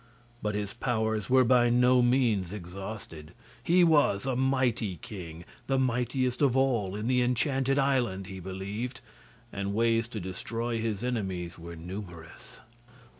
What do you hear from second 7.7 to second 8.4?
Island, he